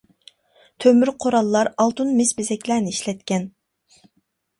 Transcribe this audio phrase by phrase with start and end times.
[0.85, 3.47] تۆمۈر قوراللار، ئالتۇن، مىس بېزەكلەرنى ئىشلەتكەن.